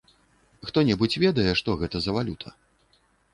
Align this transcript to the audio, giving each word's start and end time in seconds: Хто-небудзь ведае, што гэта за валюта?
Хто-небудзь 0.69 1.17
ведае, 1.25 1.45
што 1.61 1.75
гэта 1.83 1.97
за 2.07 2.17
валюта? 2.17 2.55